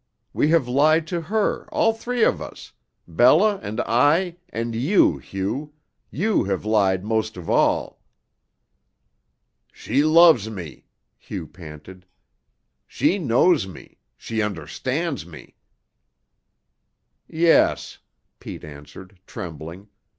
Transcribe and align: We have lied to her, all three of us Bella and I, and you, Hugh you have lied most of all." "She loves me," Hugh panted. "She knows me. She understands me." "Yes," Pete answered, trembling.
We 0.33 0.47
have 0.47 0.67
lied 0.67 1.05
to 1.13 1.21
her, 1.21 1.67
all 1.71 1.93
three 1.93 2.23
of 2.23 2.41
us 2.41 2.73
Bella 3.07 3.59
and 3.61 3.79
I, 3.81 4.37
and 4.49 4.73
you, 4.73 5.19
Hugh 5.19 5.73
you 6.09 6.45
have 6.45 6.65
lied 6.65 7.05
most 7.05 7.37
of 7.37 7.47
all." 7.51 8.01
"She 9.71 10.03
loves 10.03 10.49
me," 10.49 10.85
Hugh 11.19 11.45
panted. 11.45 12.07
"She 12.87 13.19
knows 13.19 13.67
me. 13.67 13.99
She 14.17 14.41
understands 14.41 15.23
me." 15.23 15.53
"Yes," 17.27 17.99
Pete 18.39 18.63
answered, 18.63 19.19
trembling. 19.27 19.87